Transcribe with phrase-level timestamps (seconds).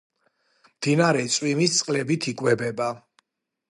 [0.69, 2.93] მდინარე წვიმის წყლებით იკვებება.